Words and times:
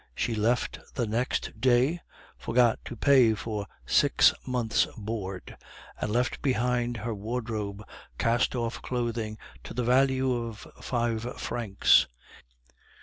She 0.15 0.33
left 0.33 0.79
the 0.95 1.05
next 1.05 1.59
day, 1.61 2.01
forgot 2.35 2.79
to 2.85 2.95
pay 2.95 3.35
for 3.35 3.67
six 3.85 4.33
months' 4.47 4.87
board, 4.97 5.55
and 5.99 6.11
left 6.11 6.41
behind 6.41 6.97
her 6.97 7.13
wardrobe, 7.13 7.83
cast 8.17 8.55
off 8.55 8.81
clothing 8.81 9.37
to 9.63 9.75
the 9.75 9.83
value 9.83 10.31
of 10.33 10.65
five 10.81 11.39
francs. 11.39 12.07